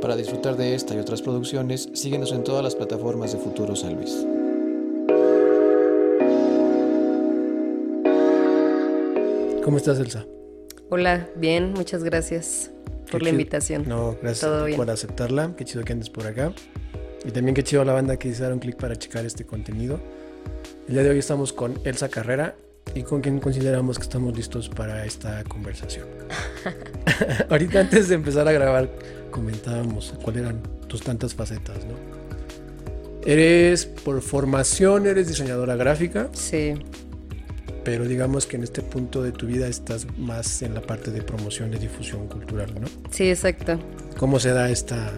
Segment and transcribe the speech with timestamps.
[0.00, 3.94] Para disfrutar de esta y otras producciones, síguenos en todas las plataformas de Futuro San
[3.96, 4.26] Luis.
[9.64, 10.26] ¿Cómo estás, Elsa?
[10.90, 12.70] Hola, bien, muchas gracias
[13.10, 13.84] por la invitación.
[13.88, 15.56] No, gracias por aceptarla.
[15.56, 16.52] Qué chido que andes por acá.
[17.24, 19.98] Y también qué chido la banda que hicieron clic para checar este contenido.
[20.86, 22.54] El día de hoy estamos con Elsa Carrera
[22.94, 26.06] y con quien consideramos que estamos listos para esta conversación.
[27.50, 28.88] Ahorita antes de empezar a grabar
[29.30, 31.94] comentábamos cuáles eran tus tantas facetas, ¿no?
[33.24, 36.28] Eres por formación, eres diseñadora gráfica.
[36.32, 36.74] Sí.
[37.84, 41.22] Pero digamos que en este punto de tu vida estás más en la parte de
[41.22, 42.86] promoción y difusión cultural, ¿no?
[43.10, 43.78] Sí, exacto.
[44.16, 45.12] ¿Cómo se da esta,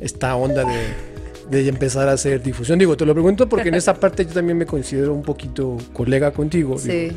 [0.00, 1.10] esta onda de
[1.50, 2.78] de empezar a hacer difusión.
[2.78, 6.30] Digo, te lo pregunto porque en esa parte yo también me considero un poquito colega
[6.30, 6.78] contigo.
[6.78, 7.12] Sí.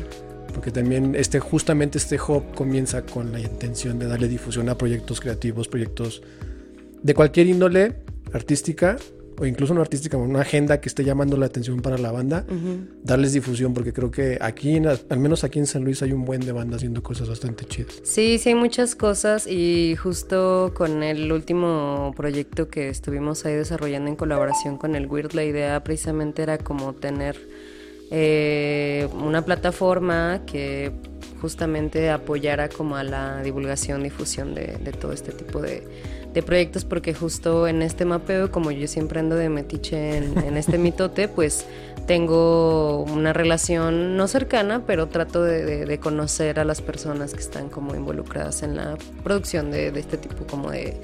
[0.54, 5.20] Porque también este, justamente este hub comienza con la intención de darle difusión a proyectos
[5.20, 6.22] creativos, proyectos
[7.02, 7.96] de cualquier índole
[8.32, 8.96] artística
[9.38, 12.44] o incluso no artística, una agenda que esté llamando la atención para la banda,
[13.02, 16.40] darles difusión, porque creo que aquí, al menos aquí en San Luis, hay un buen
[16.40, 18.00] de banda haciendo cosas bastante chidas.
[18.04, 24.08] Sí, sí, hay muchas cosas y justo con el último proyecto que estuvimos ahí desarrollando
[24.08, 27.36] en colaboración con el Weird, la idea precisamente era como tener
[28.10, 30.92] eh, una plataforma que
[31.40, 35.82] justamente apoyara como a la divulgación, difusión de todo este tipo de
[36.34, 40.78] de proyectos porque justo en este mapeo, como yo siempre ando de metiche en, este
[40.78, 41.64] mitote, pues
[42.06, 47.94] tengo una relación no cercana, pero trato de, conocer a las personas que están como
[47.94, 51.00] involucradas en la producción de, este tipo como de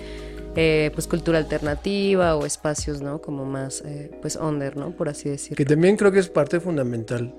[0.56, 3.20] eh, pues cultura alternativa o espacios, ¿no?
[3.20, 4.90] Como más eh, pues under, ¿no?
[4.90, 5.56] Por así decirlo.
[5.56, 7.34] Que también creo que es parte fundamental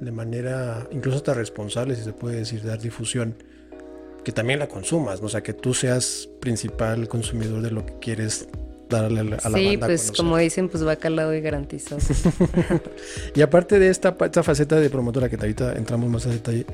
[0.00, 3.36] de manera incluso hasta responsable, si se puede decir, dar difusión
[4.24, 5.26] que también la consumas, ¿no?
[5.26, 8.48] o sea, que tú seas principal consumidor de lo que quieres
[8.88, 12.00] darle a la, a sí, pues como dicen, pues va calado y garantizado.
[13.34, 16.66] y aparte de esta, esta faceta de promotora, que ahorita entramos más a detalle,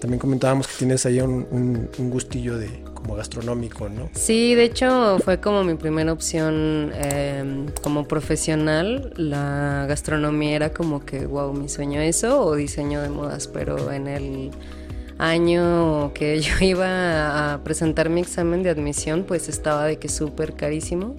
[0.00, 4.10] también comentábamos que tienes ahí un, gustillo de como gastronómico, ¿no?
[4.14, 9.12] Sí, de hecho fue como mi primera opción em, como profesional.
[9.16, 14.08] La gastronomía era como que, wow, mi sueño eso o diseño de modas, pero en
[14.08, 14.50] el
[15.18, 20.54] año que yo iba a presentar mi examen de admisión, pues estaba de que súper
[20.54, 21.16] carísimo.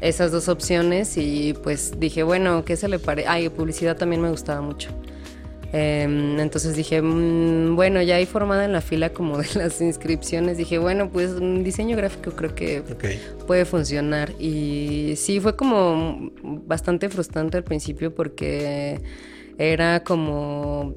[0.00, 3.28] Esas dos opciones y pues dije, bueno, ¿qué se le parece?
[3.28, 4.90] Ay, publicidad también me gustaba mucho.
[5.72, 10.58] Em, entonces dije, mm, bueno, ya hay formada en la fila como de las inscripciones,
[10.58, 12.82] dije, bueno, pues un diseño gráfico creo que
[13.46, 14.32] puede funcionar.
[14.38, 19.00] Y sí, fue como bastante frustrante al principio porque
[19.58, 20.94] era como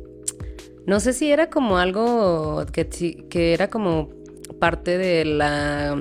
[0.85, 4.09] no sé si era como algo que, que era como
[4.59, 5.97] parte de la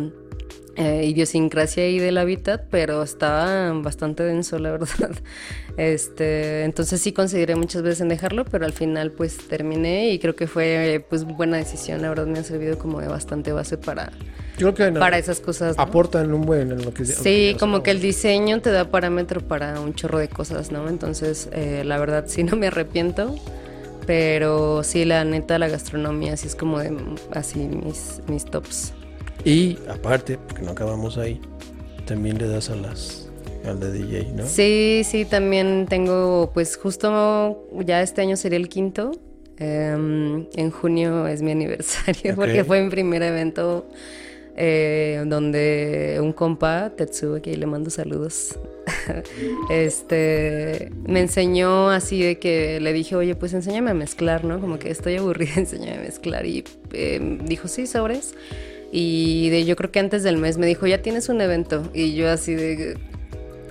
[0.77, 5.13] eh, idiosincrasia y del hábitat, pero estaba bastante denso, la verdad.
[5.77, 10.37] Este, entonces sí consideré muchas veces en dejarlo, pero al final pues terminé y creo
[10.37, 12.01] que fue pues buena decisión.
[12.03, 14.13] La verdad me ha servido como de bastante base para,
[14.99, 15.75] para esas cosas.
[15.79, 19.81] Aportan un buen en lo que Sí, como que el diseño te da parámetro para
[19.81, 20.89] un chorro de cosas, ¿no?
[20.89, 23.35] Entonces, eh, la verdad sí no me arrepiento.
[24.07, 26.95] Pero sí, la neta, la gastronomía así es como de
[27.33, 28.93] así mis, mis tops.
[29.47, 31.41] Y aparte, porque no acabamos ahí,
[32.05, 33.24] también le das a las
[33.65, 34.47] al de DJ, ¿no?
[34.47, 39.13] Sí, sí, también tengo, pues justo ya este año sería el quinto.
[39.59, 43.87] Em, en junio es mi aniversario porque fue mi primer evento
[44.57, 48.59] eh, donde un compa, Tetsuo, que le mando saludos,
[49.71, 54.61] este, me enseñó así de que le dije, oye, pues enséñame a mezclar, ¿no?
[54.61, 56.47] Como que estoy aburrida, enséñame a mezclar.
[56.47, 58.35] Y eh, dijo, sí, sobres.
[58.93, 61.91] Y de, yo creo que antes del mes me dijo, ya tienes un evento.
[61.93, 62.97] Y yo así de,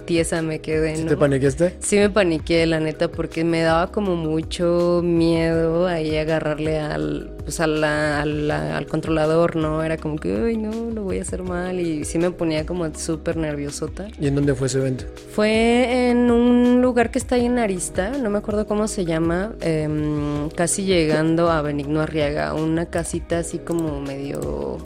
[0.06, 0.96] tiesa me quedé.
[0.96, 1.78] ¿Sí te paniqueaste?
[1.80, 7.60] Sí me paniqué, la neta, porque me daba como mucho miedo ahí agarrarle al, pues
[7.60, 9.84] al controlador, ¿no?
[9.84, 11.80] Era como que, ay, no, lo voy a hacer mal.
[11.80, 14.08] Y sí me ponía como súper nerviosota.
[14.20, 15.06] ¿Y en dónde fue ese evento?
[15.32, 19.54] Fue en un lugar que está ahí en Arista, no me acuerdo cómo se llama,
[19.62, 24.78] em, casi llegando a Benigno Arriaga, una casita así como medio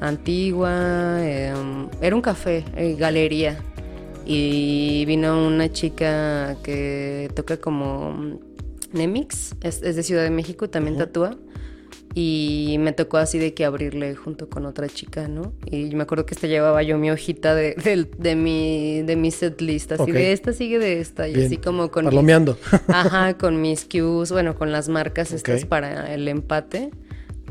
[0.00, 3.58] antigua, em, era un café, eh, galería
[4.26, 8.38] y vino una chica que toca como
[8.92, 11.36] Nemix, es, de Ciudad de México, también tatúa.
[12.14, 15.52] Y me tocó así de que abrirle junto con otra chica, ¿no?
[15.70, 17.74] Y me acuerdo que esta llevaba yo mi hojita de,
[18.18, 21.90] de, mi, de mi set list, así de esta sigue de esta, y así como
[21.90, 22.06] con...
[22.06, 22.58] Palomeando.
[22.88, 26.90] ajá, con mis cues, bueno, con las marcas estas para el empate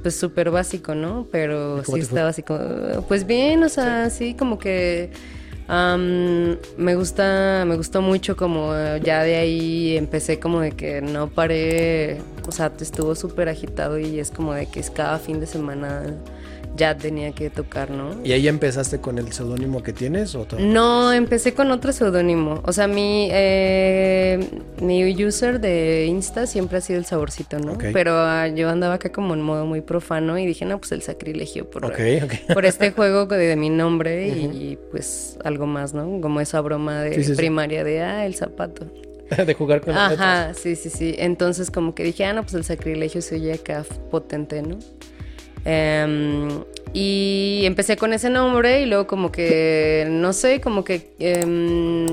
[0.02, 1.28] pues súper básico, ¿no?
[1.32, 2.60] Pero sí estaba así como,
[3.08, 5.10] pues bien, o sea, sí, como que
[5.68, 8.72] me gusta, me gustó mucho como
[9.04, 14.20] ya de ahí empecé como de que no paré, o sea, estuvo súper agitado y
[14.20, 16.04] es como de que es cada fin de semana
[16.76, 18.24] ya tenía que tocar, ¿no?
[18.24, 22.62] ¿Y ahí empezaste con el seudónimo que tienes o No, empecé con otro seudónimo.
[22.66, 24.40] O sea, mi, eh,
[24.82, 27.78] mi user de Insta siempre ha sido el saborcito, ¿no?
[27.78, 31.02] Pero ah, yo andaba acá como en modo muy profano y dije, no, pues el
[31.02, 31.94] sacrilegio por,
[32.54, 36.20] por este juego de, mi nombre y, pues algo más, ¿no?
[36.22, 38.88] Como esa broma de primaria de, ah, el zapato.
[39.46, 41.16] de jugar con Ajá, sí, sí, sí.
[41.18, 44.78] Entonces como que dije, ah, no, pues el sacrilegio se oye acá potente, ¿no?
[45.66, 46.64] Em,
[46.94, 52.06] y empecé con ese nombre y luego como que, no sé, como que em,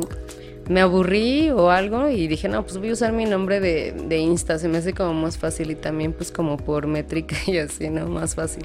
[0.68, 4.18] me aburrí o algo y dije, no, pues voy a usar mi nombre de, de,
[4.18, 7.90] Insta, se me hace como más fácil y también pues como por métrica y así,
[7.90, 8.08] ¿no?
[8.08, 8.64] Más fácil.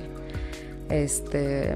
[0.90, 1.76] Este...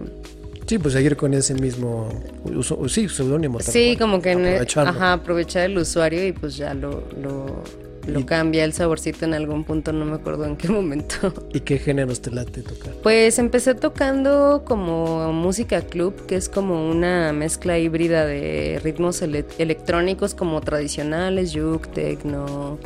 [0.65, 2.07] Sí, pues seguir con ese mismo,
[2.45, 3.59] uso, sí, seudónimo.
[3.59, 7.61] Sí, como que ajá, aprovechar el usuario y pues ya lo, lo
[8.07, 11.33] lo cambia el saborcito en algún punto, no me acuerdo en qué momento.
[11.53, 12.93] ¿Y qué géneros te late tocar?
[13.03, 20.35] Pues empecé tocando como música club, que es como una mezcla híbrida de ritmos electrónicos
[20.35, 22.79] como tradicionales, juke, techno,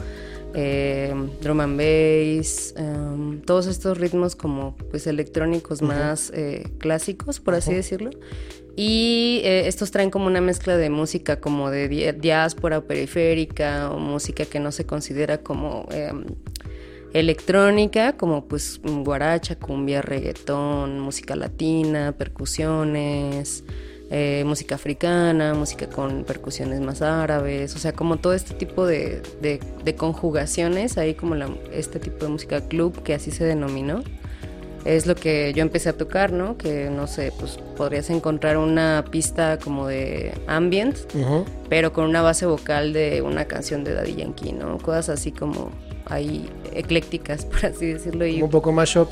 [0.54, 7.56] eh, drum and bass, em, todos estos ritmos como pues electrónicos más eh, clásicos, por
[7.56, 8.12] así decirlo.
[8.76, 14.46] Y eh, estos traen como una mezcla de música como de diáspora periférica o música
[14.46, 16.26] que no se considera como em,
[17.14, 23.64] electrónica, como pues guaracha, cumbia, reggaetón, música latina, percusiones,
[24.12, 29.22] eh, música africana, música con percusiones más árabes, o sea, como todo este tipo de,
[29.98, 31.36] conjugaciones, ahí como
[31.72, 34.04] este tipo de música club que así se denominó
[34.86, 36.58] es lo que yo empecé a tocar, ¿no?
[36.58, 40.96] Que no sé, pues podrías encontrar una pista como de ambient,
[41.70, 44.78] pero con una base vocal de una canción de Daddy Yankee, ¿no?
[44.78, 45.72] Cosas así como
[46.06, 48.26] ahí eclécticas, por así decirlo.
[48.28, 48.42] Y...
[48.42, 49.10] Un poco mashup.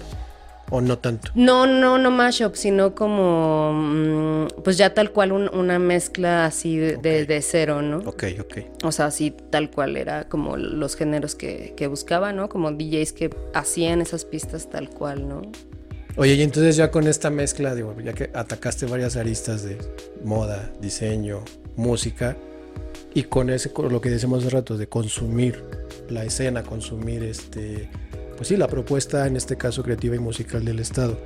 [0.76, 1.30] ¿O no tanto?
[1.36, 7.42] No, no, no mashup, sino como, mm, pues ya tal cual una mezcla así de,
[7.44, 8.00] cero, ¿no?
[8.00, 8.58] Ok, ok.
[8.84, 12.50] O sea, así tal cual era como los géneros que, que buscaba, ¿no?
[12.50, 15.44] Como DJs que hacían esas pistas tal cual, ¿no?
[16.16, 19.78] Oye, y entonces ya con esta mezcla, digo, ya que atacaste varias aristas de
[20.24, 21.44] moda, diseño,
[21.76, 22.36] música,
[23.14, 25.64] y con ese, con lo que decimos hace rato, de consumir
[26.10, 27.92] la escena, consumir este
[28.36, 31.18] pues sí, la propuesta, en este caso creativa y musical del Estado.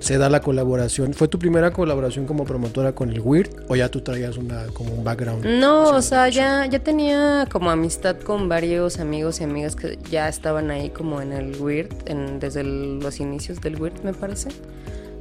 [0.00, 1.12] Se da la colaboración.
[1.12, 4.94] ¿Fue tu primera colaboración como promotora con el WIRD o ya tú traías una como
[4.94, 5.44] un background?
[5.44, 10.28] No, o sea, ya, ya tenía como amistad con varios amigos y amigas que ya
[10.28, 14.50] estaban ahí como en el WIRD, en, desde los inicios del WIRD, me parece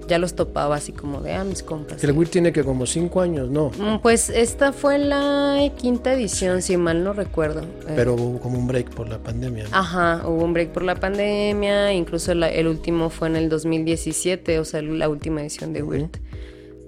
[0.07, 2.03] ya los topaba así como de, ah, mis compas.
[2.03, 3.71] El WIR tiene que como cinco años, ¿no?
[3.77, 7.61] Mm, pues esta fue la quinta edición, si mal no recuerdo.
[7.61, 7.93] Eh.
[7.95, 9.65] Pero hubo como un break por la pandemia.
[9.71, 14.65] Ajá, hubo un break por la pandemia, incluso el último fue en el 2017, o
[14.65, 16.17] sea, la última edición de WIRT.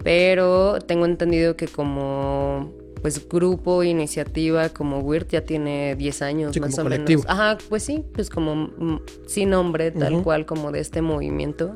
[0.04, 2.72] Pero tengo entendido que como
[3.02, 7.26] pues grupo, iniciativa como WIRT ya tiene 10 años más o menos.
[7.28, 11.76] Ajá, pues sí, pues como mm, sin nombre, tal cual como de este movimiento.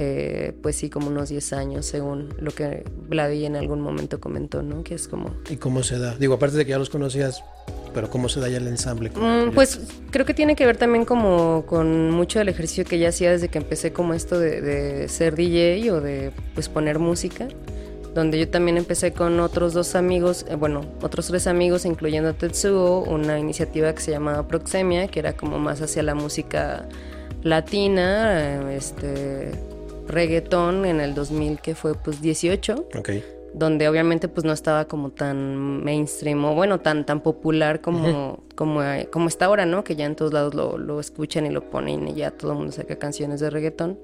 [0.00, 4.62] Eh, pues sí, como unos 10 años, según lo que Vladi en algún momento comentó,
[4.62, 4.84] ¿no?
[4.84, 5.34] Que es como...
[5.50, 6.14] ¿Y cómo se da?
[6.14, 7.42] Digo, aparte de que ya los conocías,
[7.92, 9.10] pero ¿cómo se da ya el ensamble?
[9.10, 9.80] Mm, pues
[10.12, 13.48] creo que tiene que ver también como con mucho del ejercicio que ya hacía desde
[13.48, 17.48] que empecé como esto de, ser DJ o de pues poner música
[18.14, 22.32] donde yo también empecé con otros dos amigos, eh, bueno, otros tres amigos, incluyendo a
[22.32, 26.88] Tetsuo, una iniciativa que se llamaba Proxemia, que era como más hacia la música
[27.42, 29.52] latina, eh, este,
[30.08, 32.88] reggaetón en el 2000 que fue pues 18.
[33.54, 38.80] Donde obviamente pues no estaba como tan mainstream o bueno, tan, tan popular como, como,
[39.10, 39.84] como está ahora, ¿no?
[39.84, 42.58] Que ya en todos lados lo, lo escuchan y lo ponen y ya todo el
[42.58, 43.98] mundo saca canciones de reggaetón.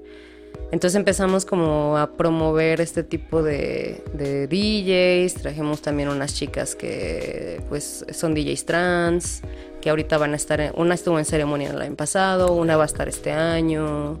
[0.71, 7.61] Entonces empezamos como a promover este tipo de, de, DJs, trajimos también unas chicas que
[7.69, 9.41] pues son DJs trans,
[9.81, 12.87] que ahorita van a estar, una estuvo en ceremonia el año pasado, una va a
[12.87, 14.19] estar este año,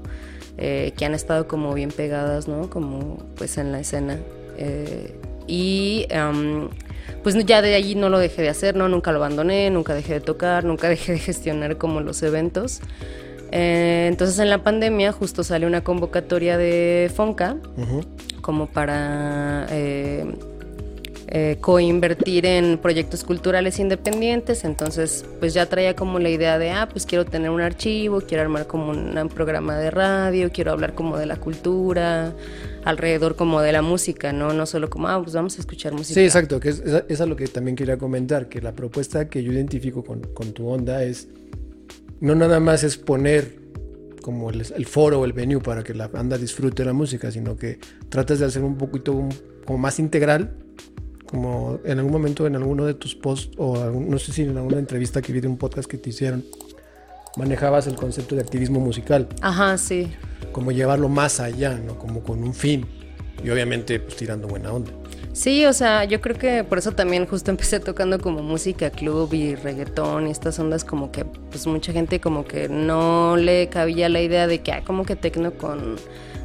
[0.57, 2.69] eh, que han estado como bien pegadas, ¿no?
[2.69, 4.19] Como pues en la escena.
[4.57, 5.13] Eh,
[5.47, 6.07] y
[7.23, 8.87] pues ya de allí no lo dejé de hacer, ¿no?
[8.87, 12.81] Nunca lo abandoné, nunca dejé de tocar, nunca dejé de gestionar como los eventos.
[13.51, 17.57] Eh, entonces en la pandemia justo sale una convocatoria de Fonca
[18.41, 19.67] como para
[21.37, 26.87] eh, coinvertir en proyectos culturales independientes, entonces pues ya traía como la idea de, ah,
[26.89, 31.17] pues quiero tener un archivo, quiero armar como un, programa de radio, quiero hablar como
[31.17, 32.33] de la cultura,
[32.85, 34.53] alrededor como de la música, ¿no?
[34.53, 36.13] No solo como, ah, pues vamos a escuchar música.
[36.13, 39.51] Sí, exacto, que es, es, lo que también quería comentar, que la propuesta que yo
[39.51, 41.27] identifico con, con tu onda es,
[42.21, 43.59] no nada más es poner
[44.21, 47.77] como el, foro o el venue para que la banda disfrute la música, sino que
[48.07, 49.27] tratas de hacer un poquito
[49.65, 50.64] como más integral
[51.25, 54.79] como en algún momento en alguno de tus posts o no sé si en alguna
[54.79, 56.43] entrevista que vi de un podcast que te hicieron,
[57.37, 59.27] manejabas el concepto de activismo musical.
[59.41, 60.11] Ajá, sí.
[60.51, 61.97] Como llevarlo más allá, ¿no?
[61.97, 62.85] Como con un fin.
[63.43, 64.91] Y obviamente pues tirando buena onda.
[65.33, 69.33] Sí, o sea, yo creo que por eso también justo empecé tocando como música club
[69.33, 74.07] y reggaetón y estas ondas como que pues mucha gente como que no le cabía
[74.07, 75.97] la idea de que ah, como que tecno con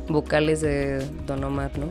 [0.08, 1.87] vocales de Don Omar, ¿no?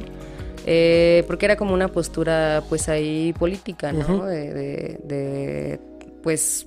[0.65, 4.25] Eh, porque era como una postura pues ahí política, ¿no?
[4.25, 5.79] de,
[6.21, 6.65] pues,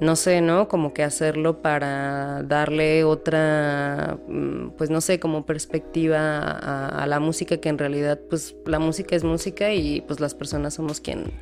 [0.00, 0.68] no sé, ¿no?
[0.68, 7.56] Como que hacerlo para darle otra, mm, pues no sé, como perspectiva a, la música,
[7.58, 11.32] que en realidad pues la música es música y pues las personas somos quien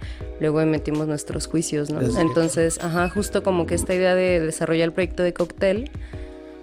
[0.40, 2.00] luego emitimos nuestros juicios, ¿no?
[2.20, 5.90] Entonces, ajá, justo como que esta idea de desarrollar el proyecto de cóctel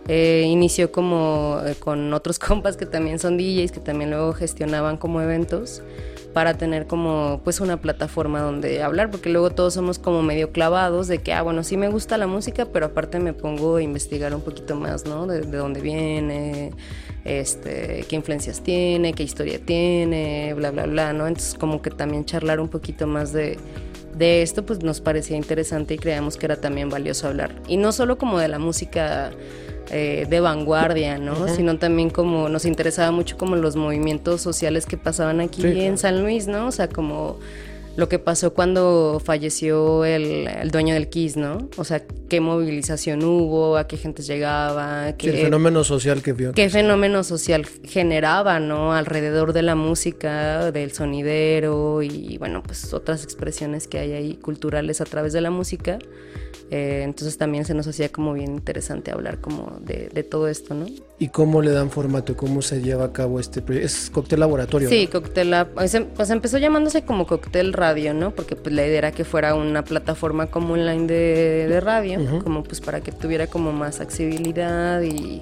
[0.07, 4.97] eh, inició como eh, con otros compas que también son DJs, que también luego gestionaban
[4.97, 5.81] como eventos
[6.33, 11.07] para tener como pues una plataforma donde hablar, porque luego todos somos como medio clavados
[11.07, 14.33] de que, ah, bueno, sí me gusta la música, pero aparte me pongo a investigar
[14.33, 15.27] un poquito más, ¿no?
[15.27, 16.71] De, dónde viene,
[17.25, 21.27] este, qué influencias tiene, qué historia tiene, bla, bla, bla, ¿no?
[21.27, 23.57] Entonces como que también charlar un poquito más de,
[24.15, 27.53] de esto, pues nos parecía interesante y creíamos que era también valioso hablar.
[27.67, 29.31] Y no solo como de la música
[29.91, 31.47] eh, de vanguardia, ¿no?
[31.47, 36.21] Sino también como nos interesaba mucho como los movimientos sociales que pasaban aquí en San
[36.21, 36.67] Luis, ¿no?
[36.67, 37.37] O sea, como
[37.97, 41.69] lo que pasó cuando falleció el, dueño del Kiss, ¿no?
[41.75, 46.53] O sea, qué movilización hubo, a qué gente llegaba, qué el fenómeno social que vio.
[46.53, 48.93] Qué fenómeno social generaba, ¿no?
[48.93, 55.01] Alrededor de la música, del sonidero y bueno, pues otras expresiones que hay ahí culturales
[55.01, 55.99] a través de la música.
[56.73, 60.85] Eh, entonces también se nos hacía como bien interesante hablar como de, todo esto, ¿no?
[61.19, 62.37] ¿Y cómo le dan formato?
[62.37, 63.87] ¿Cómo se lleva a cabo este proyecto?
[63.87, 64.87] ¿Es cóctel laboratorio?
[64.87, 68.31] Sí, cóctel, pues, em, pues, empezó llamándose como cóctel radio, ¿no?
[68.31, 72.79] Porque pues la idea era que fuera una plataforma como online de, radio, como pues
[72.79, 75.41] para que tuviera como más accesibilidad y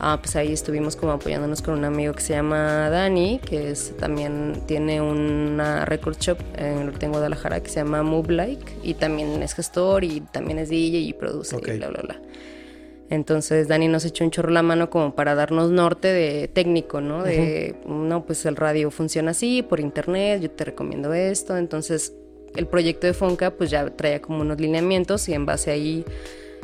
[0.00, 3.96] Ah, pues ahí estuvimos como apoyándonos con un amigo que se llama Dani, que es,
[3.96, 9.42] también tiene una record shop en, en Guadalajara que se llama Move Like y también
[9.42, 12.20] es gestor y también es DJ y produce y bla, bla, bla.
[13.10, 17.22] Entonces Dani nos echó un chorro la mano como para darnos norte de técnico, ¿no?
[17.22, 21.56] De, no, pues el radio funciona así, por internet, yo te recomiendo esto.
[21.56, 22.14] Entonces
[22.56, 26.04] el proyecto de Fonca pues ya traía como unos lineamientos y en base ahí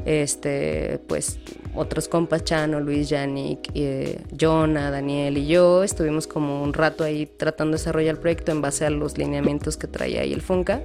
[0.05, 1.39] este, pues
[1.75, 7.27] otros compas, Chano, Luis, Yannick, eh, Jonah, Daniel y yo, estuvimos como un rato ahí
[7.27, 10.83] tratando de desarrollar el proyecto en base a los lineamientos que traía ahí el Funca.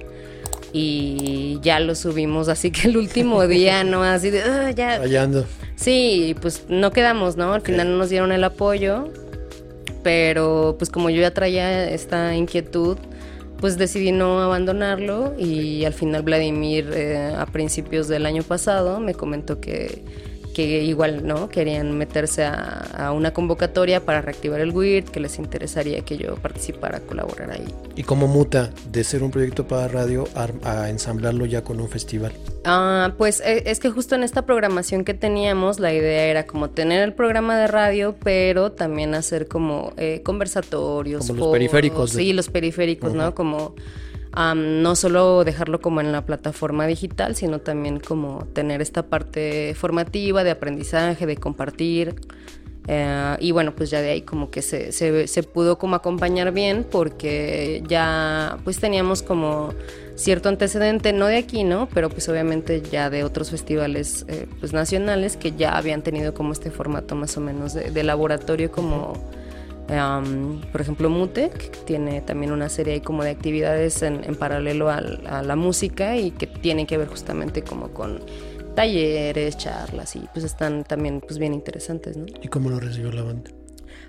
[0.72, 4.02] Y ya lo subimos, así que el último día, ¿no?
[4.02, 4.98] Así de, ah, ya.
[4.98, 5.46] Fallando.
[5.74, 7.52] Sí, pues no quedamos, ¿no?
[7.52, 9.10] Al final no nos dieron el apoyo,
[10.02, 12.98] pero pues como yo ya traía esta inquietud,
[13.58, 19.14] pues decidí no abandonarlo y al final Vladimir eh, a principios del año pasado me
[19.14, 20.02] comentó que
[20.56, 26.00] que igual no querían meterse a, una convocatoria para reactivar el WIRD, que les interesaría
[26.00, 27.66] que yo participara, colaborar ahí.
[27.94, 32.32] ¿Y cómo muta de ser un proyecto para radio a, ensamblarlo ya con un festival?
[32.64, 36.70] Ah, pues eh, es que justo en esta programación que teníamos, la idea era como
[36.70, 41.26] tener el programa de radio, pero también hacer como eh, conversatorios.
[41.26, 42.12] Como los periféricos.
[42.12, 43.34] Sí, los periféricos, ¿no?
[43.34, 43.74] Como
[44.54, 50.44] no solo dejarlo como en la plataforma digital, sino también como tener esta parte formativa
[50.44, 52.14] de aprendizaje, de compartir.
[52.88, 56.86] Eh, y bueno, pues ya de ahí como que se, se, pudo como acompañar bien
[56.88, 59.74] porque ya pues teníamos como
[60.14, 61.88] cierto antecedente, no de aquí, ¿no?
[61.92, 66.52] Pero pues obviamente ya de otros festivales eh, pues nacionales que ya habían tenido como
[66.52, 69.14] este formato más o menos de laboratorio como
[70.72, 75.56] por ejemplo, Mutec tiene también una serie ahí como de actividades en, paralelo a, la
[75.56, 78.20] música y que tienen que ver justamente como con
[78.74, 82.26] talleres, charlas y pues están también pues bien interesantes, ¿no?
[82.42, 83.50] ¿Y cómo lo recibió la banda?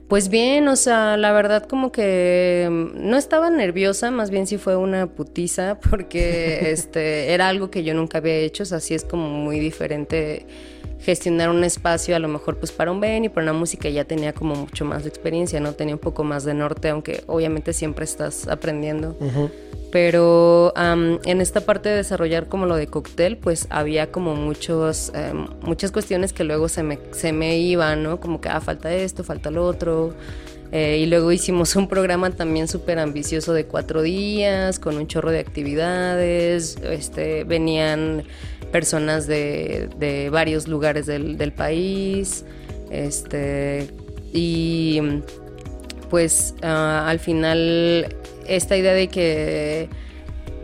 [0.08, 4.58] Pues bien, o sea, la verdad como que mm, no estaba nerviosa, más bien sí
[4.58, 8.94] fue una putiza porque este era algo que yo nunca había hecho, o sea, sí
[8.94, 10.46] es como muy diferente
[11.08, 14.04] gestionar un espacio a lo mejor pues para un Ben y para una música ya
[14.04, 15.72] tenía como mucho más de experiencia, ¿no?
[15.72, 19.16] Tenía un poco más de norte, aunque obviamente siempre estás aprendiendo.
[19.90, 25.48] Pero en esta parte de desarrollar como lo de cóctel, pues había como muchos, em,
[25.62, 28.20] muchas cuestiones que luego se me, se me iban, ¿no?
[28.20, 30.14] Como que, ah, falta esto, falta lo otro.
[30.74, 35.32] Eh, y luego hicimos un programa también súper ambicioso de cuatro días, con un chorro
[35.32, 36.76] de actividades.
[36.84, 38.26] Este, venían
[38.72, 42.46] personas de, de varios lugares del, del, país.
[42.90, 43.90] Este,
[44.34, 45.02] y
[46.10, 48.16] pues ah, al final
[48.48, 49.90] esta idea de que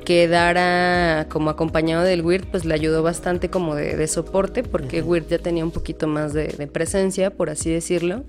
[0.03, 5.39] quedara como acompañado del Weird, pues le ayudó bastante como de, soporte, porque Weird ya
[5.39, 8.24] tenía un poquito más de, presencia, por así decirlo.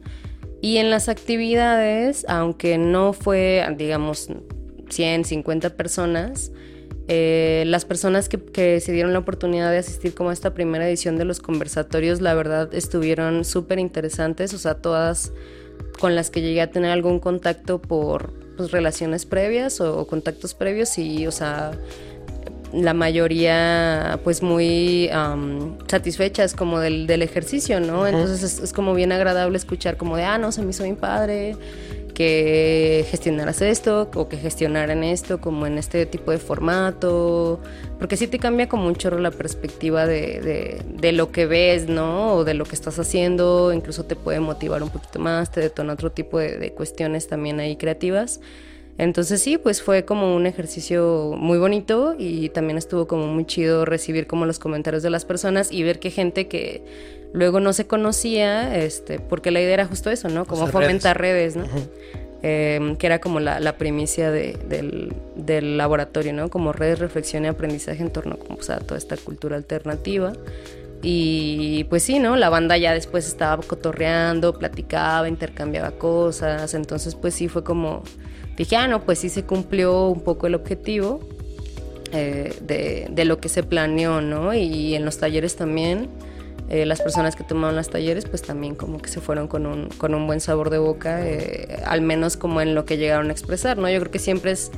[0.61, 4.29] Y en las actividades, aunque no fue, digamos,
[4.89, 6.53] 100, 50 personas,
[7.07, 10.89] eh, las personas que, que, se dieron la oportunidad de asistir como a esta primera
[10.89, 15.33] edición de los conversatorios, la verdad estuvieron súper interesantes, o sea, todas
[16.01, 20.97] con las que llegué a tener algún contacto por pues, relaciones previas o, contactos previos
[20.99, 21.73] y, o sea,
[22.73, 25.09] la mayoría pues muy
[25.87, 28.07] satisfechas como del, del, ejercicio, ¿no?
[28.07, 30.97] Entonces es, es, como bien agradable escuchar como de, ah, no, se me hizo bien
[30.97, 31.57] padre,
[32.15, 37.61] que gestionaras esto o que gestionaran esto como en este tipo de formato,
[37.99, 42.35] porque sí te cambia como un chorro la perspectiva de, de, lo que ves, ¿no?
[42.35, 45.93] O de lo que estás haciendo, incluso te puede motivar un poquito más, te detona
[45.93, 48.41] otro tipo de, de cuestiones también ahí creativas.
[48.97, 53.85] Entonces sí, pues fue como un ejercicio muy bonito y también estuvo como muy chido
[53.85, 56.85] recibir como los comentarios de las personas y ver que gente que
[57.35, 60.47] luego no se conocía, este, porque la idea era justo eso, ¿no?
[60.47, 61.65] Como fomentar redes, ¿no?
[62.43, 65.13] Em, que era como la, primicia del,
[65.77, 66.49] laboratorio, ¿no?
[66.49, 70.33] Como redes, reflexión y aprendizaje en torno como, a toda esta cultura alternativa.
[71.03, 72.37] Y pues sí, ¿no?
[72.37, 78.05] La banda ya después estaba cotorreando, platicaba, intercambiaba cosas, entonces pues sí fue como,
[78.57, 81.21] dije, ah, no, pues sí se cumplió un poco el objetivo
[82.13, 84.55] eh, de, de, lo que se planeó, ¿no?
[84.55, 86.09] Y en los talleres también
[86.69, 89.89] eh, las personas que tomaron los talleres pues también como que se fueron con un,
[89.91, 93.33] con un buen sabor de boca, eh, al menos como en lo que llegaron a
[93.33, 93.89] expresar, ¿no?
[93.91, 94.71] Yo creo que siempre es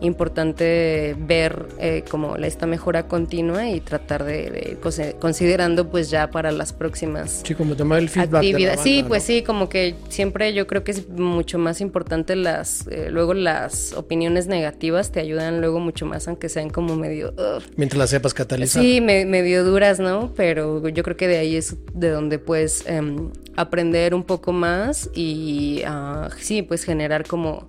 [0.00, 4.78] importante ver eh, como esta mejora continua y tratar de,
[5.18, 9.68] considerando pues ya para las próximas sí como tomar el feedback sí pues sí como
[9.68, 15.10] que siempre yo creo que es mucho más importante las eh, luego las opiniones negativas
[15.10, 17.34] te ayudan luego mucho más aunque sean como medio
[17.76, 18.82] mientras las sepas catalizar.
[18.82, 23.30] Sí medio duras no pero yo creo que de ahí es de donde puedes em,
[23.56, 27.68] aprender un poco más y uh, sí pues generar como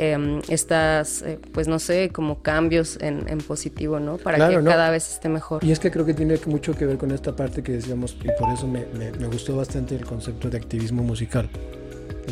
[0.00, 4.16] Em, estas, eh, pues no sé, como cambios en, positivo, ¿no?
[4.16, 5.64] Para que cada vez esté mejor.
[5.64, 8.28] Y es que creo que tiene mucho que ver con esta parte que decíamos, y
[8.40, 11.48] por eso me, me, gustó bastante el concepto de activismo musical,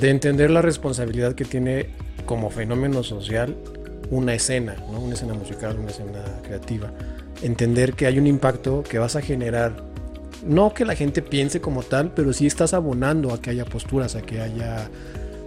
[0.01, 1.91] de entender la responsabilidad que tiene
[2.25, 3.57] como fenómeno social
[4.11, 5.01] una escena, ¿no?
[5.01, 6.93] Una escena musical, una escena creativa.
[7.43, 9.73] Entender que hay un impacto que vas a generar
[10.47, 14.15] no que la gente piense como tal, pero sí estás abonando a que haya posturas,
[14.15, 14.89] a que haya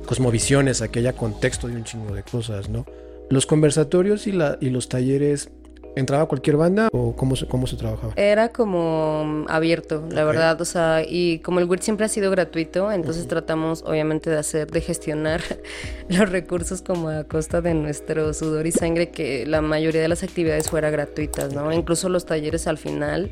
[0.09, 2.83] cosmovisiones, a que haya contexto de un chingo de cosas, ¿no?
[3.29, 5.51] Los conversatorios y, la, y los talleres
[5.95, 8.13] ¿Entraba cualquier banda o cómo se, cómo se trabajaba?
[8.15, 12.91] Era como abierto, la verdad, o sea, y como el WIRD siempre ha sido gratuito,
[12.91, 15.41] entonces tratamos obviamente de hacer, de gestionar
[16.09, 20.23] los recursos como a costa de nuestro sudor y sangre, que la mayoría de las
[20.23, 21.73] actividades fuera gratuitas, ¿no?
[21.73, 23.31] Incluso los talleres al final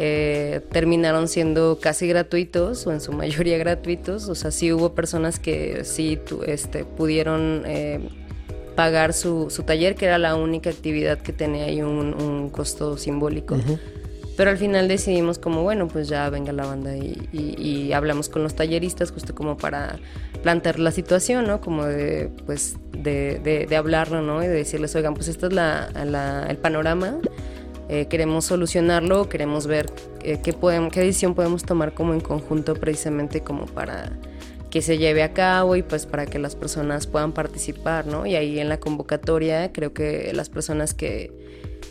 [0.00, 4.28] eh, terminaron siendo casi gratuitos o en su mayoría gratuitos.
[4.28, 8.08] O sea, sí hubo personas que sí este, pudieron eh,
[8.76, 13.56] pagar su, taller, que era la única actividad que tenía ahí un, costo simbólico.
[14.36, 18.54] Pero al final decidimos como, bueno, pues ya venga la banda y, hablamos con los
[18.54, 19.98] talleristas justo como para
[20.44, 21.60] plantear la situación, ¿no?
[21.60, 24.44] Como de, pues, de, de, hablarlo, ¿no?
[24.44, 25.88] Y de decirles, oigan, pues este es la,
[26.48, 27.18] el panorama
[27.88, 29.90] eh, queremos solucionarlo, queremos ver
[30.22, 34.12] eh, qué, podemos, qué decisión podemos tomar como en conjunto precisamente como para
[34.70, 38.26] que se lleve a cabo y pues para que las personas puedan participar, ¿no?
[38.26, 41.32] Y ahí en la convocatoria creo que las personas que,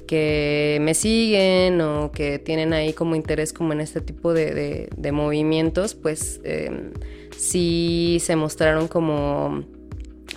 [0.06, 5.12] que me siguen o que tienen ahí como interés como en este tipo de, de,
[5.12, 6.92] movimientos, pues eh,
[7.36, 9.64] sí se mostraron como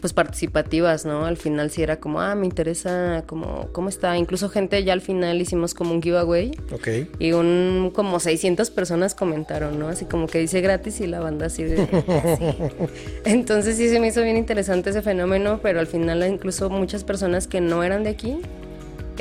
[0.01, 1.25] pues participativas, ¿no?
[1.25, 4.17] Al final sí era como, ah, me interesa como cómo está.
[4.17, 6.53] Incluso gente ya al final hicimos como un giveaway.
[6.73, 6.89] Ok.
[7.19, 9.89] Y un como 600 personas comentaron, ¿no?
[9.89, 11.87] Así como que dice gratis y la banda así de...
[13.25, 17.47] Entonces sí se me hizo bien interesante ese fenómeno, pero al final incluso muchas personas
[17.47, 18.41] que no eran de aquí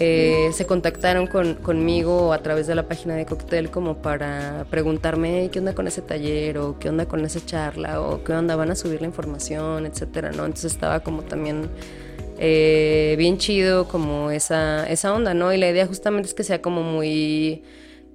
[0.02, 5.60] eh, se contactaron conmigo a través de la página de Cocktail como para preguntarme qué
[5.60, 8.76] onda con ese taller o qué onda con esa charla o qué onda van a
[8.76, 10.46] subir la información, etcétera, ¿no?
[10.46, 11.70] Entonces estaba como también
[12.38, 15.52] eh, bien chido como esa, esa onda, ¿no?
[15.52, 17.62] Y la idea justamente es que sea como muy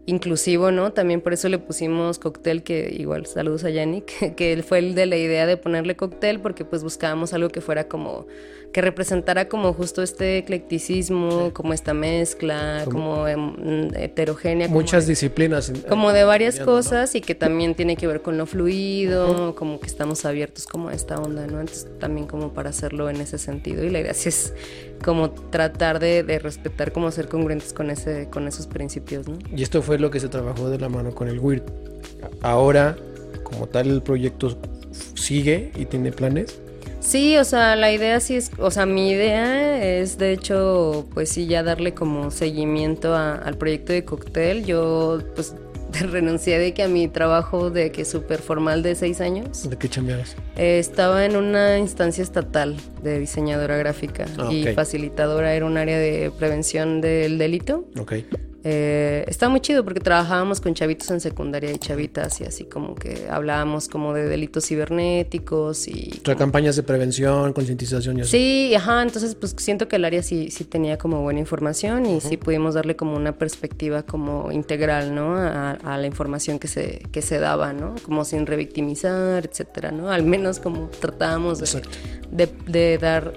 [0.07, 0.93] inclusivo, ¿no?
[0.93, 5.07] También por eso le pusimos cóctel, que igual saludos a Yannick, que fue el de
[5.07, 8.27] la idea de ponerle cóctel porque pues buscábamos algo que fuera como
[8.75, 14.67] que representara como justo este eclecticismo, como esta mezcla, como, em, heterogénea.
[14.67, 15.73] Muchas disciplinas.
[15.88, 19.87] como de varias cosas y que también tiene que ver con lo fluido, como que
[19.87, 21.61] estamos abiertos como a esta onda, ¿no?
[21.61, 24.53] Entonces también como para hacerlo en ese sentido y la idea sí es
[25.02, 29.38] como tratar de, respetar, como ser congruentes con, ese, con esos principios, ¿no?
[29.54, 31.62] Y esto fue lo que se trabajó de la mano con el WIRD.
[32.42, 32.96] Ahora,
[33.42, 34.59] como tal, el proyecto
[35.14, 36.61] sigue y tiene planes.
[37.00, 41.28] Sí, o sea, la idea sí es, o sea, mi idea es de hecho, pues
[41.28, 44.64] sí, ya darle como seguimiento al proyecto de cóctel.
[44.64, 45.54] Yo, pues,
[46.11, 49.68] renuncié de que a mi trabajo de que súper formal de seis años.
[49.68, 50.37] ¿De qué chambeabas?
[50.57, 55.98] Eh, estaba en una instancia estatal de diseñadora gráfica ah, y facilitadora, era un área
[55.98, 57.85] de prevención del delito.
[57.98, 58.14] Ok.
[58.66, 62.94] Eh, está muy chido porque trabajábamos con chavitos en secundaria y chavitas y así como
[62.94, 66.22] que hablábamos como de delitos cibernéticos y...
[66.27, 68.31] O campañas de prevención, concientización y así.
[68.31, 72.22] Sí, ajá, entonces pues siento que el área sí, sí tenía como buena información y
[72.22, 75.37] sí pudimos darle como una perspectiva como integral, ¿no?
[75.37, 77.94] A, la información que se, que se daba, ¿no?
[78.03, 80.09] Como sin revictimizar, etcétera, ¿no?
[80.09, 83.35] Al menos como tratábamos de, de, dar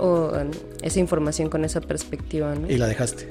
[0.82, 2.70] esa información con esa perspectiva, ¿no?
[2.72, 3.28] Y la dejaste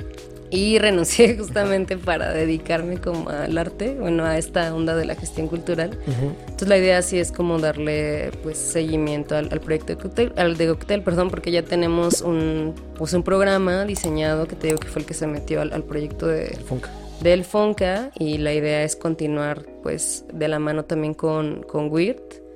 [0.50, 5.48] y renuncié justamente para dedicarme como al arte, bueno, a esta onda de la gestión
[5.48, 5.98] cultural.
[6.06, 10.68] Entonces la idea sí es como darle pues seguimiento al, proyecto de cóctel, al de
[10.68, 15.02] cóctel, perdón, porque ya tenemos un pues un programa diseñado que te digo que fue
[15.02, 16.90] el que se metió al, proyecto de Fonca.
[17.20, 22.46] del Fonca y la idea es continuar pues de la mano también con, con Weird.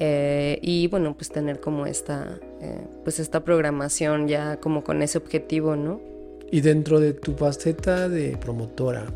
[0.00, 5.18] Eh, y bueno, pues tener como esta, eh, pues esta programación ya como con ese
[5.18, 6.00] objetivo, ¿no?
[6.50, 9.06] Y dentro de tu faceta de promotora,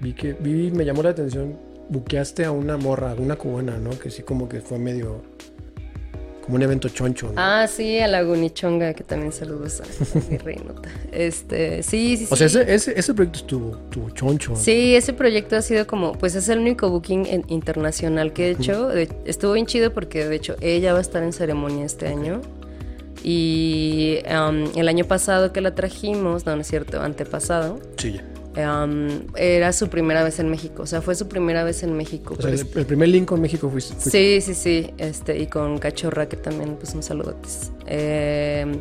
[0.00, 1.56] vi que vi, me llamó la atención,
[1.88, 3.90] buqueaste a una morra, una cubana, ¿no?
[3.98, 5.22] Que sí como que fue medio
[6.42, 7.34] como un evento choncho, ¿no?
[7.36, 10.88] Ah, sí, a la Gunichonga, que también saludos a, mi reinota.
[11.12, 12.28] Este, sí, sí, sí.
[12.32, 14.56] O sea, ese, ese, proyecto estuvo, estuvo, choncho.
[14.56, 18.90] Sí, ese proyecto ha sido como, pues es el único booking internacional que he hecho.
[19.24, 22.40] estuvo bien chido porque de hecho ella va a estar en ceremonia este año.
[23.22, 27.78] Y el año pasado que la trajimos, no, no es cierto, antepasado.
[27.96, 28.20] Sí.
[29.36, 32.34] era su primera vez en México, o sea, fue su primera vez en México.
[32.38, 36.28] O sea, el, primer link con México fuiste, Sí, sí, sí, este, y con Cachorra,
[36.28, 37.70] que también, pues un saludotes.
[37.86, 38.80] Em,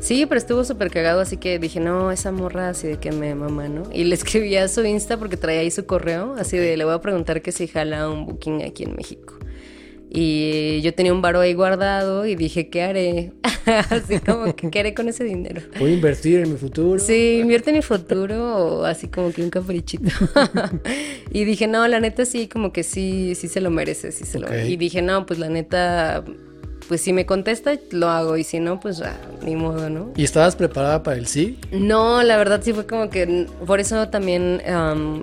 [0.00, 3.34] sí, pero estuvo súper cagado, así que dije, no, esa morra así de que me
[3.34, 3.84] mamá, ¿no?
[3.92, 6.94] Y le escribí a su Insta porque traía ahí su correo, así de, le voy
[6.94, 9.38] a preguntar que si jala un booking aquí en México.
[10.10, 13.32] Y yo tenía un baro ahí guardado y dije, ¿qué haré?
[13.90, 15.60] así como que, ¿qué haré con ese dinero?
[15.78, 16.98] Voy a invertir en mi futuro.
[16.98, 20.10] Sí, invierte en mi futuro o así como que un caprichito.
[21.30, 24.38] y dije, no, la neta sí, como que sí, sí se lo merece, sí se
[24.38, 26.24] lo Y dije, no, pues la neta,
[26.88, 28.38] pues si me contesta, lo hago.
[28.38, 30.12] Y si no, pues ah, ni modo, ¿no?
[30.16, 31.58] ¿Y estabas preparada para el sí?
[31.70, 34.62] No, la verdad sí fue como que, por eso también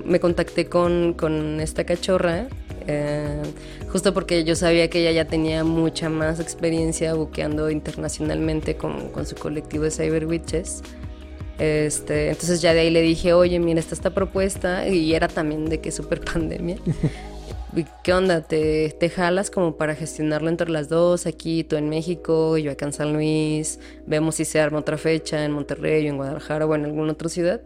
[0.06, 2.48] me contacté con, con esta cachorra.
[2.88, 3.42] Eh,
[3.96, 9.26] justo porque yo sabía que ella ya tenía mucha más experiencia buqueando internacionalmente con, con
[9.26, 10.82] su colectivo de Cyber Witches.
[11.60, 15.70] Este, entonces ya de ahí le dije, oye, mira, está esta propuesta y era también
[15.70, 16.76] de que super pandemia.
[18.04, 18.42] ¿Qué onda?
[18.42, 21.26] ¿Te, ¿Te, jalas como para gestionarlo entre las dos?
[21.26, 23.80] Aquí tú en México, yo acá en San Luis.
[24.06, 27.30] Vemos si se arma otra fecha en Monterrey o en Guadalajara o en alguna otra
[27.30, 27.62] ciudad.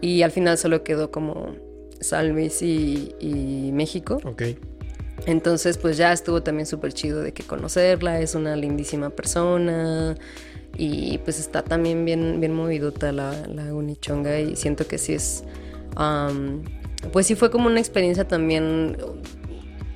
[0.00, 1.54] Y al final solo quedó como
[2.00, 4.18] San Luis y, y México.
[4.24, 4.42] Ok.
[5.26, 10.14] Entonces, pues ya estuvo también súper chido de que conocerla, es una lindísima persona
[10.78, 15.42] y pues está también bien, bien movidota la, la Unichonga y siento que sí es,
[17.12, 18.96] pues sí fue como una experiencia también,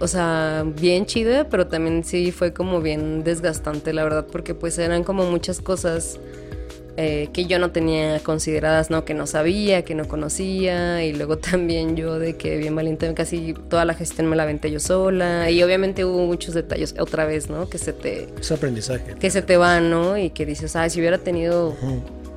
[0.00, 4.78] o sea, bien chida, pero también sí fue como bien desgastante, la verdad, porque pues
[4.78, 6.18] eran como muchas cosas
[6.96, 9.04] eh, que yo no tenía consideradas, ¿no?
[9.04, 13.54] Que no sabía, que no conocía, y luego también yo de que bien valiente casi
[13.68, 17.48] toda la gestión me la aventé yo sola, y obviamente hubo muchos detalles otra vez,
[17.48, 17.68] ¿no?
[17.68, 18.28] Que se te...
[18.40, 19.14] Es aprendizaje.
[19.14, 20.16] Que se te van, ¿no?
[20.18, 21.76] Y que dices, ay, si hubiera tenido...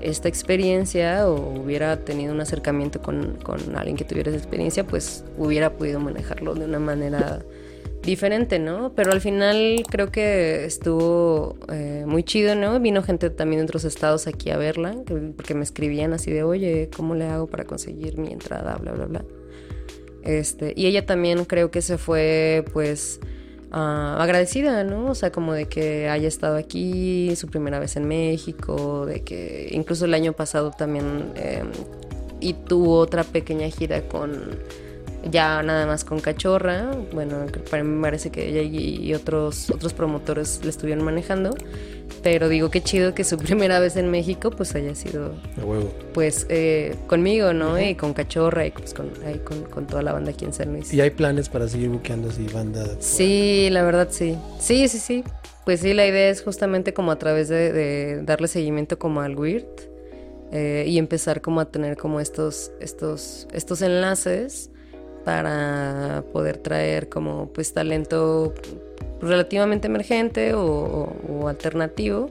[0.01, 5.23] esta experiencia o hubiera tenido un acercamiento con, con alguien que tuviera esa experiencia, pues
[5.37, 7.39] hubiera podido manejarlo de una manera
[8.03, 8.93] diferente, ¿no?
[8.95, 12.79] Pero al final creo que estuvo eh, muy chido, ¿no?
[12.79, 14.95] Vino gente también de otros estados aquí a verla,
[15.35, 18.75] porque me escribían así de, oye, ¿cómo le hago para conseguir mi entrada?
[18.77, 19.25] Bla, bla, bla.
[20.23, 23.19] Este, y ella también creo que se fue, pues,
[23.71, 25.11] ah, agradecida, ¿no?
[25.11, 29.69] O sea, como de que haya estado aquí, su primera vez en México, de que
[29.71, 31.71] incluso el año pasado también em,
[32.39, 34.59] y tuvo otra pequeña gira con
[35.29, 39.93] ya nada más con Cachorra, bueno, para mí me parece que ella y, otros, otros
[39.93, 41.55] promotores le estuvieron manejando,
[42.21, 45.33] pero digo qué chido que su primera vez en México pues haya sido
[46.13, 47.79] pues eh, conmigo, ¿no?
[47.79, 49.09] Y con Cachorra y pues con,
[49.69, 50.93] con, toda la banda aquí en San Luis.
[50.93, 52.85] ¿Y hay planes para seguir buqueando así banda?
[52.99, 54.37] Sí, la verdad sí.
[54.59, 55.23] Sí, sí, sí.
[55.65, 59.65] Pues sí, la idea es justamente como a través de, darle seguimiento como al Weird
[60.51, 64.69] eh, y empezar como a tener como estos, estos, estos enlaces
[65.23, 68.53] para poder traer como pues talento
[69.21, 72.29] relativamente emergente o, alternativo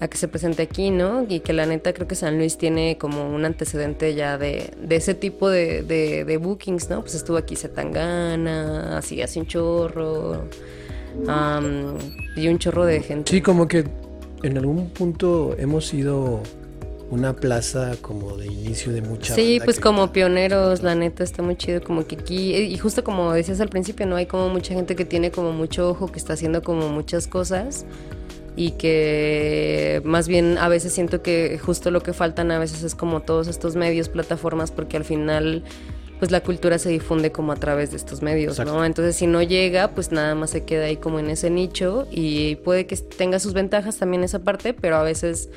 [0.00, 1.26] a que se presente aquí, ¿no?
[1.28, 5.14] Y que la neta creo que San Luis tiene como un antecedente ya de, ese
[5.14, 7.02] tipo de, de, bookings, ¿no?
[7.02, 10.44] Pues estuvo aquí Zetangana, así hace un chorro,
[12.34, 13.30] y un chorro de gente.
[13.30, 13.84] Sí, como que
[14.42, 16.42] en algún punto hemos sido
[17.10, 21.56] una plaza como de inicio de mucha Sí, pues como pioneros, la neta está muy
[21.56, 24.94] chido como que aquí y justo como decías al principio, no hay como mucha gente
[24.94, 27.84] que tiene como mucho ojo, que está haciendo como muchas cosas
[28.54, 32.94] y que más bien a veces siento que justo lo que faltan a veces es
[32.94, 35.64] como todos estos medios, plataformas porque al final
[36.20, 38.84] pues la cultura se difunde como a través de estos medios, ¿no?
[38.84, 42.56] Entonces si no llega, pues nada más se queda ahí como en ese nicho y
[42.56, 45.48] puede que tenga sus ventajas también esa parte, pero a veces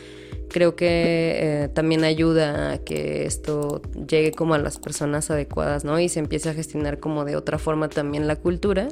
[0.50, 0.86] creo que
[1.66, 6.00] eh, también ayuda a que esto llegue como a las personas adecuadas, ¿no?
[6.00, 8.90] Y se empiece a gestionar como de otra forma también la cultura,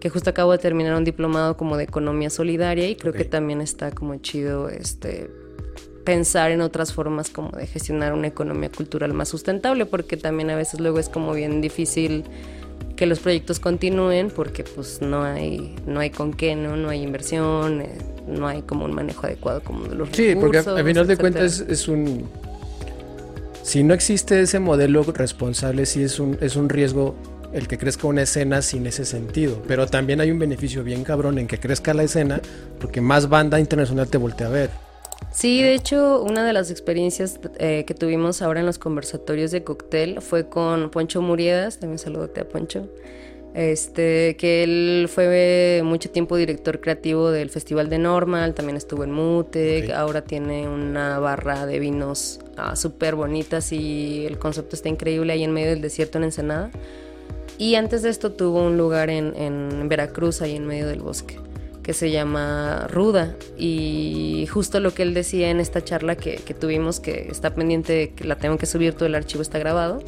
[0.00, 3.60] que justo acabo de terminar un diplomado como de economía solidaria y creo que también
[3.60, 5.30] está como chido este
[6.04, 10.56] pensar en otras formas como de gestionar una economía cultural más sustentable, porque también a
[10.56, 12.24] veces luego es como bien difícil
[12.98, 17.02] que los proyectos continúen porque pues no hay no hay con qué no no hay
[17.02, 21.06] inversión eh, no hay como un manejo adecuado como de los sí porque al final
[21.06, 22.28] de cuentas es, un
[23.62, 27.14] si no existe ese modelo responsable sí es un es un riesgo
[27.52, 29.62] el que crezca una escena sin ese sentido.
[29.66, 32.42] Pero también hay un beneficio bien cabrón en que crezca la escena
[32.78, 34.87] porque más banda internacional te voltea a ver
[35.38, 39.62] Sí, de hecho, una de las experiencias eh, que tuvimos ahora en los conversatorios de
[39.62, 42.88] cóctel fue con Poncho Muriedas, también saludote a Poncho,
[43.54, 49.12] este, que él fue mucho tiempo director creativo del Festival de Normal, también estuvo en
[49.12, 55.32] Mute, ahora tiene una barra de vinos ah, súper bonitas y el concepto está increíble
[55.32, 56.72] ahí en medio del desierto en Ensenada.
[57.58, 61.38] Y antes de esto tuvo un lugar en, en Veracruz, ahí en medio del bosque
[61.88, 63.34] que se llama Ruda.
[63.56, 68.24] Y justo lo que él decía en esta charla que, tuvimos, que está pendiente, que
[68.24, 70.02] la tengo que subir, todo el archivo está grabado,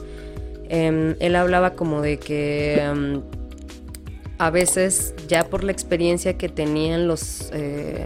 [0.69, 3.23] em, él hablaba como de que em,
[4.37, 8.05] a veces ya por la experiencia que tenían los, eh,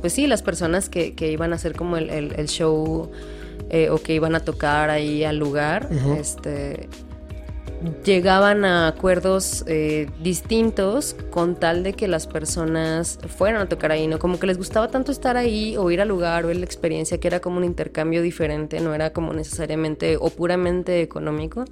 [0.00, 3.10] pues sí, las personas que, iban a hacer como el, show
[3.68, 6.88] eh, o que iban a tocar ahí al lugar, este
[8.04, 14.06] llegaban a acuerdos eh, distintos con tal de que las personas fueran a tocar ahí,
[14.06, 14.18] ¿no?
[14.18, 17.18] Como que les gustaba tanto estar ahí o ir al lugar o ver la experiencia
[17.18, 21.64] que era como un intercambio diferente, no era como necesariamente o puramente económico.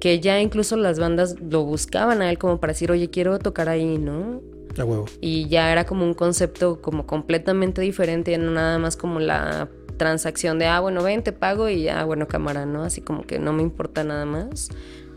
[0.00, 3.68] Que ya incluso las bandas lo buscaban a él como para decir, oye, quiero tocar
[3.68, 4.40] ahí, ¿no?
[4.78, 5.06] A huevo.
[5.20, 10.60] Y ya era como un concepto como completamente diferente, no nada más como la transacción
[10.60, 12.84] de, ah, bueno, ven, te pago y ya, bueno, cámara, ¿no?
[12.84, 14.70] Así como que no me importa nada más.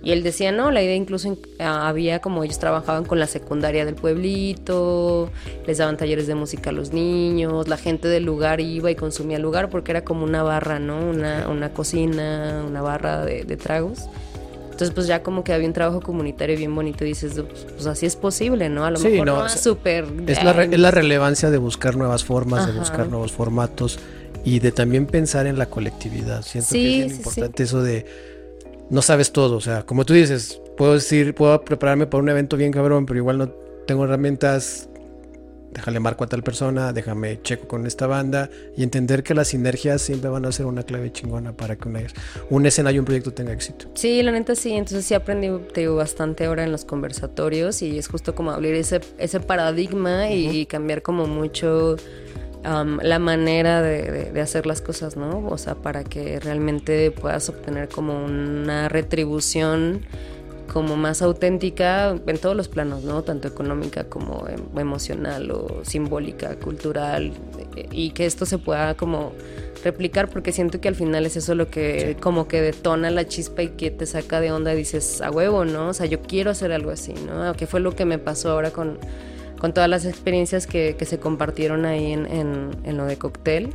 [0.03, 3.85] Y él decía, no, la idea incluso ah, había como ellos trabajaban con la secundaria
[3.85, 5.29] del pueblito,
[5.67, 9.37] les daban talleres de música a los niños, la gente del lugar iba y consumía
[9.37, 10.99] el lugar porque era como una barra, ¿no?
[10.99, 14.07] Una, una cocina, una barra de, tragos.
[14.63, 17.39] Entonces, pues ya como que había un trabajo comunitario bien bonito y dices,
[17.75, 18.85] pues así es posible, ¿no?
[18.85, 20.05] A lo mejor no, es súper...
[20.25, 23.99] Es la, es la relevancia de buscar nuevas formas, de buscar nuevos formatos
[24.43, 26.41] y de también pensar en la colectividad.
[26.41, 28.05] Siento que es bien importante eso de
[28.91, 29.55] no sabes todo.
[29.55, 33.17] O sea, como tú dices, puedo decir, puedo prepararme para un evento bien cabrón, pero
[33.17, 33.49] igual no
[33.87, 34.87] tengo herramientas.
[35.71, 40.01] Déjale marco a tal persona, déjame checo con esta banda y entender que las sinergias
[40.01, 42.01] siempre van a ser una clave chingona para que una,
[42.49, 43.89] un escenario y un proyecto tenga éxito.
[43.93, 45.47] Sí, la neta sí, entonces sí aprendí
[45.87, 51.01] bastante ahora en los conversatorios y es justo como abrir ese, ese paradigma y cambiar
[51.01, 51.95] como mucho
[52.63, 55.47] la manera de, hacer las cosas, ¿no?
[55.47, 60.01] O sea, para que realmente puedas obtener como una retribución
[60.71, 63.23] como más auténtica en todos los planos, ¿no?
[63.23, 67.33] Tanto económica como em, emocional o simbólica, cultural,
[67.91, 69.33] y que esto se pueda como
[69.83, 73.63] replicar porque siento que al final es eso lo que como que detona la chispa
[73.63, 75.89] y que te saca de onda y dices a huevo, ¿no?
[75.89, 77.53] O sea, yo quiero hacer algo así, ¿no?
[77.53, 78.97] Que fue lo que me pasó ahora con,
[79.61, 83.69] con todas las experiencias que, que se compartieron ahí en, en, lo de cóctel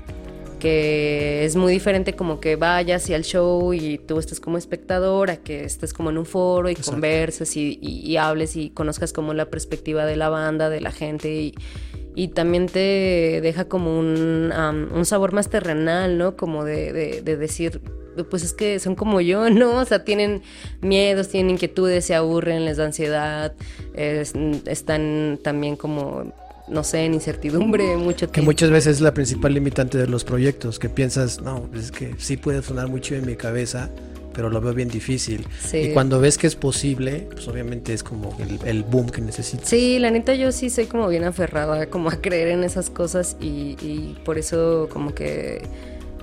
[0.58, 5.30] que es muy diferente como que vayas y al show y tú estés como espectador
[5.30, 9.32] a que estés como en un foro y converses y, y, hables y conozcas como
[9.32, 11.54] la perspectiva de la banda, de la gente y,
[12.16, 14.52] y también te deja como un,
[14.92, 16.34] un sabor más terrenal, ¿no?
[16.34, 17.80] Como de, de, decir,
[18.24, 19.78] pues es que son como yo, ¿no?
[19.78, 20.42] O sea, tienen
[20.80, 23.52] miedos, tienen inquietudes, se aburren, les da ansiedad,
[23.94, 26.32] están también como
[26.68, 28.32] no sé, en incertidumbre mucho tiempo.
[28.32, 31.92] Que muchas veces es la principal limitante de los proyectos, que piensas, no, pues es
[31.92, 33.90] que sí puede sonar mucho en mi cabeza,
[34.36, 35.46] pero lo veo bien difícil.
[35.72, 39.66] Y cuando ves que es posible, pues obviamente es como el, boom que necesitas.
[39.66, 43.36] Sí, la neta yo sí soy como bien aferrada como a creer en esas cosas
[43.40, 45.62] y, por eso como que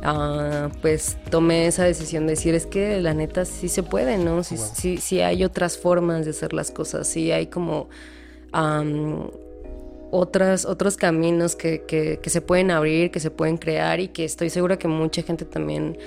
[0.04, 4.44] ah, pues tomé esa decisión de decir es que la neta sí se puede, ¿no?
[4.44, 7.90] Sí, sí, sí hay otras formas de hacer las cosas, sí hay como
[10.12, 14.52] otras, otros caminos que, que, se pueden abrir, que se pueden crear y que estoy
[14.52, 15.98] segura que mucha gente también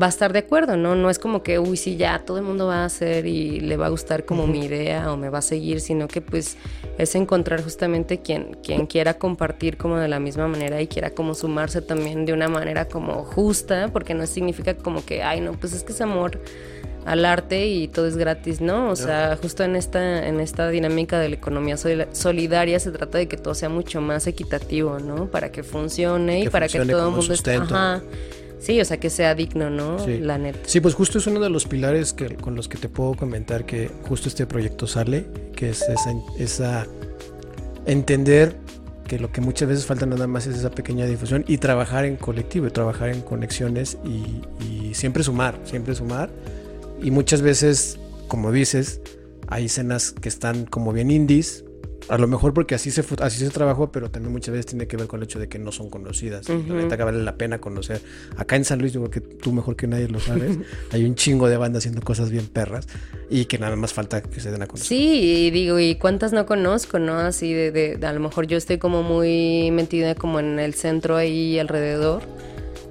[0.00, 0.94] va a estar de acuerdo, ¿no?
[0.94, 3.76] No es como que, uy, sí, ya todo el mundo va a hacer y le
[3.76, 6.56] va a gustar como mi idea o me va a seguir, sino que pues
[6.98, 11.34] es encontrar justamente quien, quien quiera compartir como de la misma manera y quiera como
[11.34, 15.72] sumarse también de una manera como justa, porque no significa como que, ay, no, pues
[15.72, 16.40] es que es amor
[17.04, 18.88] al arte y todo es gratis, ¿no?
[18.88, 23.26] O sea, justo en esta, en esta dinámica de la economía solidaria se trata de
[23.26, 25.26] que todo sea mucho más equitativo, ¿no?
[25.26, 27.58] Para que funcione y para que todo el mundo esté...
[28.62, 29.96] Sí, o sea, que sea digno, ¿no?
[30.06, 30.60] La neta.
[30.66, 33.66] Sí, pues justo es uno de los pilares que, con los que te puedo comentar
[33.66, 36.86] que justo este proyecto sale, que es esa, esa
[37.86, 38.56] entender
[39.08, 42.16] que lo que muchas veces falta nada más es esa pequeña difusión y trabajar en
[42.16, 46.30] colectivo, y trabajar en conexiones y, y siempre sumar, siempre sumar
[47.02, 47.98] y muchas veces,
[48.28, 49.00] como dices,
[49.48, 51.64] hay escenas que están como bien indies,
[52.08, 54.96] a lo mejor porque así se, así se trabajó, pero también muchas veces tiene que
[54.96, 56.48] ver con el hecho de que no son conocidas.
[56.48, 56.96] Uh -huh.
[56.96, 58.00] que vale la pena conocer.
[58.36, 60.58] Acá en San Luis, yo creo que tú mejor que nadie lo sabes,
[60.90, 62.86] hay un chingo de bandas haciendo cosas bien perras
[63.30, 64.88] y que nada más falta que se den a conocer.
[64.88, 67.18] Sí, y digo, ¿y cuántas no conozco, no?
[67.18, 71.16] Así de, de a lo mejor yo estoy como muy metida como en el centro
[71.16, 72.22] ahí alrededor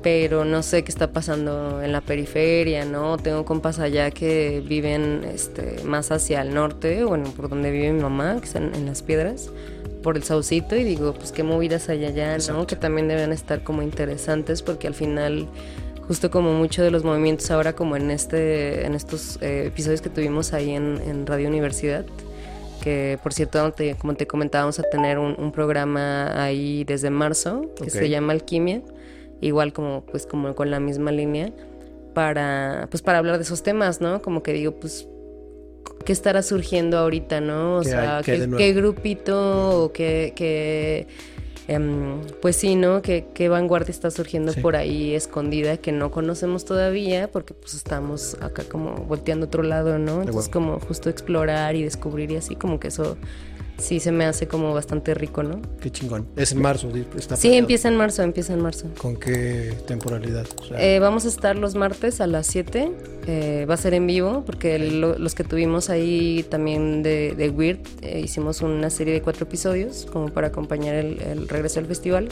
[0.02, 3.18] pero no sé qué está pasando en la periferia, ¿no?
[3.18, 8.02] Tengo compas allá que viven este, más hacia el norte, bueno, por donde vive mi
[8.02, 9.50] mamá, que están en las piedras,
[10.02, 12.66] por el Saucito, y digo, pues qué movidas hay allá, ¿no?
[12.66, 15.48] Que también deben estar como interesantes, porque al final,
[16.08, 20.10] justo como muchos de los movimientos ahora, como en, este, en estos eh, episodios que
[20.10, 22.06] tuvimos ahí en, Radio Universidad,
[22.82, 28.10] que por cierto, como te comentábamos, a tener un, programa ahí desde marzo, que se
[28.10, 28.82] llama Alquimia
[29.42, 31.52] igual como pues como con la misma línea
[32.14, 34.22] para pues para hablar de esos temas, ¿no?
[34.22, 35.08] Como que digo, pues
[36.06, 37.78] qué estará surgiendo ahorita, ¿no?
[37.78, 41.08] O sea, ¿qué, grupito o qué, qué
[41.68, 43.02] em, pues sí, ¿no?
[43.02, 48.38] ¿Qué, qué vanguardia está surgiendo por ahí escondida que no conocemos todavía porque pues estamos
[48.42, 50.22] acá como volteando a otro lado, ¿no?
[50.22, 53.18] Entonces como justo explorar y descubrir y así como que eso
[53.82, 55.62] sí se me hace como bastante rico, ¿no?
[55.82, 56.28] Qué chingón.
[56.36, 58.88] Es en marzo, está Sí, empieza en marzo, empieza en marzo.
[58.98, 60.46] ¿Con qué temporalidad?
[60.78, 62.91] Eh, vamos a estar los martes a las 7.
[63.28, 68.22] Eh, va a ser en vivo, porque los que tuvimos ahí también de, Weird eh,
[68.24, 72.30] hicimos una serie de cuatro episodios como para acompañar el regreso al festival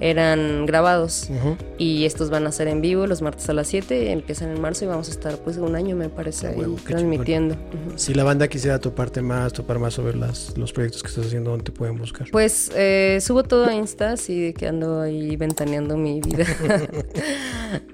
[0.00, 1.28] eran grabados.
[1.76, 4.84] Y estos van a ser en vivo los martes a las 7, empiezan en marzo
[4.84, 7.56] y vamos a estar pues un año me parece ahí, transmitiendo.
[7.96, 11.50] Si la banda quisiera toparte más, topar más sobre las, los proyectos que estás haciendo,
[11.50, 12.28] ¿dónde te pueden buscar?
[12.30, 16.44] Pues eh, subo todo a Insta, así que ando ahí ventaneando mi vida.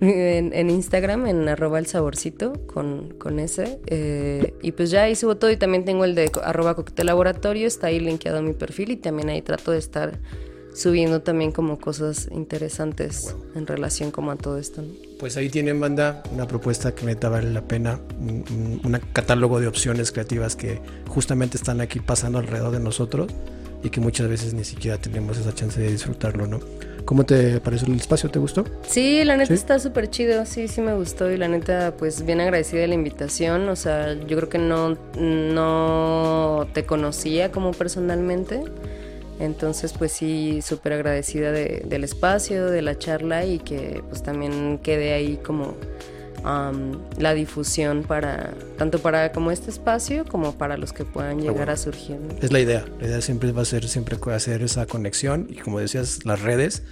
[0.00, 3.80] En, Instagram, en arroba el saborcito con, con ese.
[3.86, 7.66] Eh, y pues ya ahí subo todo y también tengo el de arroba coquetel laboratorio,
[7.66, 10.20] está ahí linkeado a mi perfil y también ahí trato de estar
[10.74, 14.82] subiendo también como cosas interesantes en relación como a todo esto.
[15.18, 20.12] Pues ahí tienen banda una propuesta que neta vale la pena, un, catálogo de opciones
[20.12, 23.28] creativas que justamente están aquí pasando alrededor de nosotros
[23.82, 26.60] y que muchas veces ni siquiera tenemos esa chance de disfrutarlo, ¿no?
[27.04, 28.30] ¿Cómo te pareció el espacio?
[28.30, 28.64] ¿Te gustó?
[28.88, 32.40] Sí, la neta está súper chido, sí, sí me gustó y la neta pues bien
[32.40, 38.64] agradecida de la invitación, o sea, yo creo que no, no te conocía como personalmente
[39.40, 45.12] entonces, pues sí, súper agradecida del espacio, de la charla y que pues también quede
[45.12, 45.74] ahí como
[47.18, 51.76] la difusión para, tanto para como este espacio como para los que puedan llegar a
[51.76, 52.18] surgir.
[52.42, 55.80] Es la idea, la idea siempre va a ser siempre hacer esa conexión y como
[55.80, 56.82] decías, las redes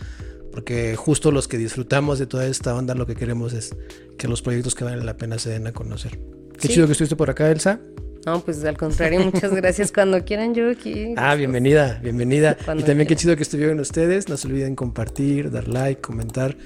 [0.52, 3.74] porque justo los que disfrutamos de toda esta onda lo que queremos es
[4.18, 6.18] que los proyectos que valen la pena se den a conocer.
[6.58, 7.80] Qué chido que estuviste por acá, Elsa.
[8.24, 9.90] No, pues al contrario, muchas gracias.
[9.94, 11.14] Cuando quieran yo aquí.
[11.16, 12.56] Ah, bienvenida, bienvenida.
[12.76, 14.28] y también qué chido que estuvieron ustedes.
[14.28, 16.56] No se olviden compartir, dar like, comentar.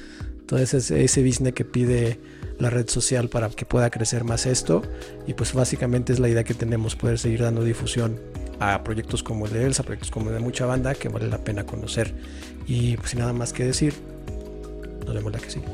[0.46, 2.20] Todo ese, ese business que pide
[2.58, 4.82] la red social para que pueda crecer más esto.
[5.26, 8.20] Y pues básicamente es la idea que tenemos, poder seguir dando difusión
[8.60, 11.38] a proyectos como el de Elsa, proyectos como el de mucha banda que vale la
[11.38, 12.14] pena conocer.
[12.66, 13.94] Y pues sin nada más que decir,
[15.04, 15.66] nos vemos la que sigue.